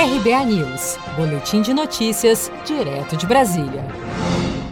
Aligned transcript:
RBA 0.00 0.46
News, 0.46 0.96
Boletim 1.14 1.60
de 1.60 1.74
Notícias, 1.74 2.50
direto 2.64 3.18
de 3.18 3.26
Brasília. 3.26 3.84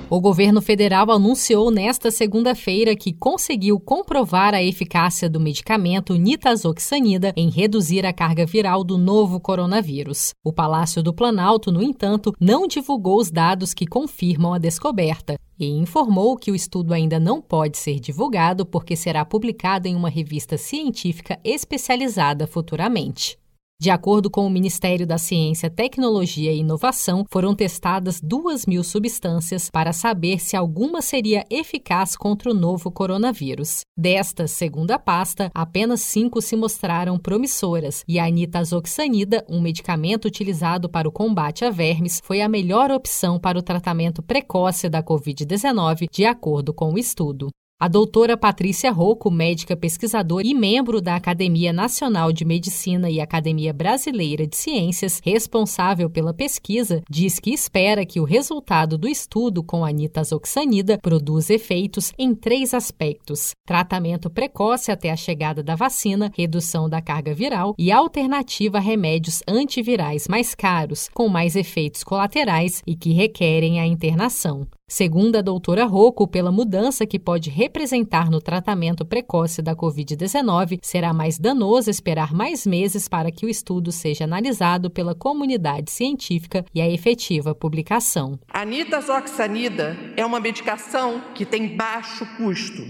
O 0.08 0.22
governo 0.22 0.62
federal 0.62 1.10
anunciou 1.10 1.70
nesta 1.70 2.10
segunda-feira 2.10 2.96
que 2.96 3.12
conseguiu 3.12 3.78
comprovar 3.78 4.54
a 4.54 4.62
eficácia 4.62 5.28
do 5.28 5.38
medicamento 5.38 6.14
nitazoxanida 6.14 7.34
em 7.36 7.50
reduzir 7.50 8.06
a 8.06 8.12
carga 8.14 8.46
viral 8.46 8.82
do 8.82 8.96
novo 8.96 9.38
coronavírus. 9.38 10.32
O 10.42 10.50
Palácio 10.50 11.02
do 11.02 11.12
Planalto, 11.12 11.70
no 11.70 11.82
entanto, 11.82 12.32
não 12.40 12.66
divulgou 12.66 13.18
os 13.18 13.30
dados 13.30 13.74
que 13.74 13.86
confirmam 13.86 14.54
a 14.54 14.58
descoberta 14.58 15.38
e 15.60 15.66
informou 15.66 16.38
que 16.38 16.50
o 16.50 16.54
estudo 16.54 16.94
ainda 16.94 17.20
não 17.20 17.42
pode 17.42 17.76
ser 17.76 18.00
divulgado 18.00 18.64
porque 18.64 18.96
será 18.96 19.26
publicado 19.26 19.86
em 19.86 19.94
uma 19.94 20.08
revista 20.08 20.56
científica 20.56 21.38
especializada 21.44 22.46
futuramente. 22.46 23.36
De 23.80 23.90
acordo 23.90 24.28
com 24.28 24.44
o 24.44 24.50
Ministério 24.50 25.06
da 25.06 25.18
Ciência, 25.18 25.70
Tecnologia 25.70 26.52
e 26.52 26.58
Inovação, 26.58 27.24
foram 27.30 27.54
testadas 27.54 28.20
duas 28.20 28.66
mil 28.66 28.82
substâncias 28.82 29.70
para 29.70 29.92
saber 29.92 30.40
se 30.40 30.56
alguma 30.56 31.00
seria 31.00 31.44
eficaz 31.48 32.16
contra 32.16 32.50
o 32.50 32.54
novo 32.54 32.90
coronavírus. 32.90 33.82
Destas, 33.96 34.50
segundo 34.50 34.90
a 34.90 34.98
pasta, 34.98 35.48
apenas 35.54 36.00
cinco 36.00 36.42
se 36.42 36.56
mostraram 36.56 37.16
promissoras 37.16 38.02
e 38.08 38.18
a 38.18 38.28
nitazoxanida, 38.28 39.46
um 39.48 39.60
medicamento 39.60 40.24
utilizado 40.24 40.88
para 40.88 41.08
o 41.08 41.12
combate 41.12 41.64
a 41.64 41.70
vermes, 41.70 42.20
foi 42.24 42.40
a 42.40 42.48
melhor 42.48 42.90
opção 42.90 43.38
para 43.38 43.56
o 43.56 43.62
tratamento 43.62 44.24
precoce 44.24 44.88
da 44.88 45.04
Covid-19, 45.04 46.08
de 46.10 46.24
acordo 46.24 46.74
com 46.74 46.94
o 46.94 46.98
estudo. 46.98 47.48
A 47.80 47.86
doutora 47.86 48.36
Patrícia 48.36 48.90
Rocco, 48.90 49.30
médica 49.30 49.76
pesquisadora 49.76 50.44
e 50.44 50.52
membro 50.52 51.00
da 51.00 51.14
Academia 51.14 51.72
Nacional 51.72 52.32
de 52.32 52.44
Medicina 52.44 53.08
e 53.08 53.20
Academia 53.20 53.72
Brasileira 53.72 54.48
de 54.48 54.56
Ciências, 54.56 55.20
responsável 55.24 56.10
pela 56.10 56.34
pesquisa, 56.34 57.04
diz 57.08 57.38
que 57.38 57.54
espera 57.54 58.04
que 58.04 58.18
o 58.18 58.24
resultado 58.24 58.98
do 58.98 59.06
estudo 59.06 59.62
com 59.62 59.84
a 59.84 59.92
nitazoxanida 59.92 60.98
produza 60.98 61.54
efeitos 61.54 62.12
em 62.18 62.34
três 62.34 62.74
aspectos: 62.74 63.52
tratamento 63.64 64.28
precoce 64.28 64.90
até 64.90 65.12
a 65.12 65.16
chegada 65.16 65.62
da 65.62 65.76
vacina, 65.76 66.32
redução 66.36 66.88
da 66.88 67.00
carga 67.00 67.32
viral 67.32 67.76
e 67.78 67.92
alternativa 67.92 68.78
a 68.78 68.80
remédios 68.80 69.40
antivirais 69.46 70.26
mais 70.26 70.52
caros, 70.52 71.08
com 71.14 71.28
mais 71.28 71.54
efeitos 71.54 72.02
colaterais 72.02 72.82
e 72.84 72.96
que 72.96 73.12
requerem 73.12 73.78
a 73.78 73.86
internação. 73.86 74.66
Segundo 74.90 75.36
a 75.36 75.42
doutora 75.42 75.84
Rocco, 75.84 76.26
pela 76.26 76.50
mudança 76.50 77.06
que 77.06 77.18
pode 77.18 77.50
representar 77.50 78.30
no 78.30 78.40
tratamento 78.40 79.04
precoce 79.04 79.60
da 79.60 79.76
Covid-19, 79.76 80.78
será 80.80 81.12
mais 81.12 81.38
danoso 81.38 81.90
esperar 81.90 82.32
mais 82.32 82.66
meses 82.66 83.06
para 83.06 83.30
que 83.30 83.44
o 83.44 83.50
estudo 83.50 83.92
seja 83.92 84.24
analisado 84.24 84.88
pela 84.88 85.14
comunidade 85.14 85.90
científica 85.90 86.64
e 86.74 86.80
a 86.80 86.88
efetiva 86.88 87.54
publicação. 87.54 88.40
A 88.48 88.64
nitazoxanida 88.64 89.94
é 90.16 90.24
uma 90.24 90.40
medicação 90.40 91.20
que 91.34 91.44
tem 91.44 91.76
baixo 91.76 92.26
custo 92.38 92.82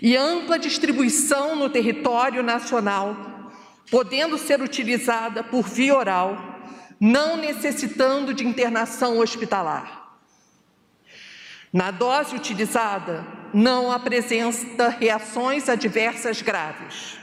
e 0.00 0.16
ampla 0.16 0.58
distribuição 0.58 1.54
no 1.54 1.68
território 1.68 2.42
nacional, 2.42 3.14
podendo 3.90 4.38
ser 4.38 4.62
utilizada 4.62 5.44
por 5.44 5.64
via 5.68 5.94
oral, 5.94 6.34
não 6.98 7.36
necessitando 7.36 8.32
de 8.32 8.46
internação 8.46 9.18
hospitalar. 9.18 10.05
Na 11.72 11.90
dose 11.90 12.34
utilizada, 12.34 13.26
não 13.52 13.90
apresenta 13.90 14.88
reações 14.88 15.68
adversas 15.68 16.42
graves. 16.42 17.18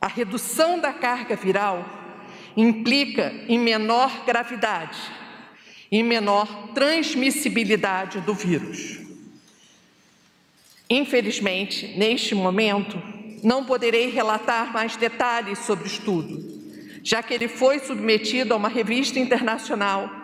A 0.00 0.08
redução 0.08 0.80
da 0.80 0.92
carga 0.92 1.36
viral 1.36 1.84
implica 2.56 3.32
em 3.48 3.58
menor 3.58 4.24
gravidade 4.24 4.98
e 5.90 6.02
menor 6.02 6.72
transmissibilidade 6.74 8.20
do 8.20 8.34
vírus. 8.34 8.98
Infelizmente, 10.88 11.94
neste 11.96 12.34
momento, 12.34 13.00
não 13.42 13.64
poderei 13.64 14.10
relatar 14.10 14.72
mais 14.72 14.96
detalhes 14.96 15.60
sobre 15.60 15.84
o 15.84 15.86
estudo, 15.86 16.62
já 17.02 17.22
que 17.22 17.32
ele 17.32 17.48
foi 17.48 17.78
submetido 17.78 18.52
a 18.54 18.56
uma 18.56 18.68
revista 18.68 19.18
internacional 19.18 20.21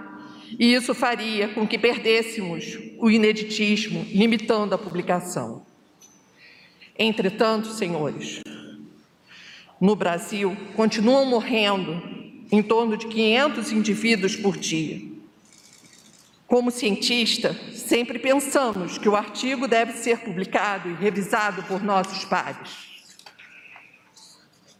e 0.59 0.75
isso 0.75 0.93
faria 0.93 1.49
com 1.49 1.67
que 1.67 1.79
perdêssemos 1.79 2.79
o 2.99 3.09
ineditismo, 3.09 4.05
limitando 4.11 4.75
a 4.75 4.79
publicação. 4.79 5.65
Entretanto, 6.99 7.69
senhores, 7.69 8.41
no 9.81 9.95
Brasil 9.95 10.57
continuam 10.75 11.27
morrendo 11.27 12.03
em 12.51 12.61
torno 12.61 12.97
de 12.97 13.07
500 13.07 13.71
indivíduos 13.71 14.35
por 14.35 14.57
dia. 14.57 15.01
Como 16.49 16.71
cientista, 16.71 17.55
sempre 17.73 18.19
pensamos 18.19 18.99
que 18.99 19.09
o 19.09 19.15
artigo 19.15 19.69
deve 19.69 19.93
ser 19.93 20.21
publicado 20.21 20.89
e 20.89 20.95
revisado 20.95 21.63
por 21.65 21.85
nossos 21.85 22.25
pares. 22.25 22.89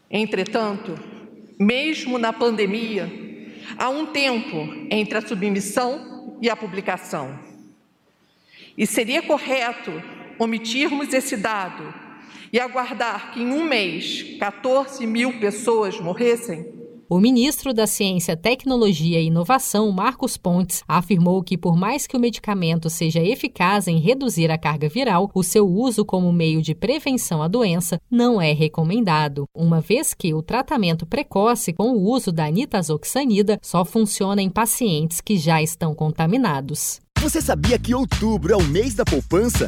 Entretanto, 0.09 0.99
mesmo 1.59 2.17
na 2.17 2.33
pandemia, 2.33 3.07
Há 3.77 3.89
um 3.89 4.07
tempo 4.07 4.67
entre 4.89 5.17
a 5.17 5.21
submissão 5.21 6.37
e 6.41 6.49
a 6.49 6.55
publicação. 6.55 7.37
E 8.77 8.87
seria 8.87 9.21
correto 9.21 9.91
omitirmos 10.37 11.13
esse 11.13 11.35
dado 11.35 11.93
e 12.51 12.59
aguardar 12.59 13.33
que 13.33 13.41
em 13.41 13.51
um 13.51 13.63
mês 13.63 14.37
14 14.39 15.05
mil 15.05 15.39
pessoas 15.39 15.99
morressem? 15.99 16.78
O 17.11 17.19
ministro 17.19 17.73
da 17.73 17.87
Ciência, 17.87 18.37
Tecnologia 18.37 19.19
e 19.19 19.25
Inovação, 19.25 19.91
Marcos 19.91 20.37
Pontes, 20.37 20.83
afirmou 20.87 21.41
que, 21.41 21.57
por 21.57 21.75
mais 21.75 22.05
que 22.05 22.15
o 22.15 22.19
medicamento 22.19 22.87
seja 22.87 23.19
eficaz 23.19 23.87
em 23.87 23.97
reduzir 23.97 24.51
a 24.51 24.59
carga 24.59 24.87
viral, 24.87 25.31
o 25.33 25.41
seu 25.41 25.67
uso 25.67 26.05
como 26.05 26.31
meio 26.31 26.61
de 26.61 26.75
prevenção 26.75 27.41
à 27.41 27.47
doença 27.47 27.99
não 28.11 28.39
é 28.39 28.53
recomendado, 28.53 29.45
uma 29.55 29.81
vez 29.81 30.13
que 30.13 30.35
o 30.35 30.43
tratamento 30.43 31.03
precoce 31.03 31.73
com 31.73 31.93
o 31.93 31.99
uso 31.99 32.31
da 32.31 32.47
nitazoxanida 32.47 33.57
só 33.59 33.83
funciona 33.83 34.39
em 34.39 34.49
pacientes 34.49 35.19
que 35.19 35.35
já 35.35 35.63
estão 35.63 35.95
contaminados. 35.95 37.01
Você 37.19 37.41
sabia 37.41 37.79
que 37.79 37.95
outubro 37.95 38.53
é 38.53 38.55
o 38.55 38.63
mês 38.63 38.93
da 38.93 39.03
poupança? 39.03 39.67